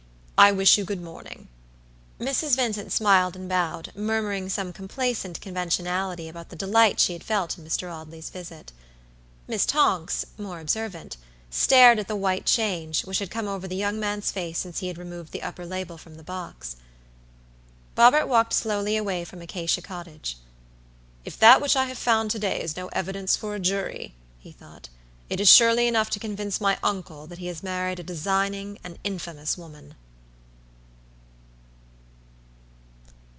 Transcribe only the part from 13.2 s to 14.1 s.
come over the young